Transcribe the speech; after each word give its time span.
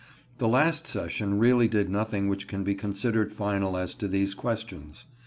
The 0.39 0.47
last 0.47 0.87
session 0.87 1.37
really 1.37 1.67
did 1.67 1.87
nothing 1.87 2.27
which 2.27 2.47
can 2.47 2.63
be 2.63 2.73
considered 2.73 3.31
final 3.31 3.77
as 3.77 3.93
to 3.93 4.07
these 4.07 4.33
questions. 4.33 5.05